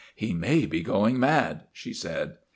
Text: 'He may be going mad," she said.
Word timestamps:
'He 0.25 0.33
may 0.33 0.65
be 0.65 0.81
going 0.81 1.19
mad," 1.19 1.65
she 1.71 1.93
said. 1.93 2.37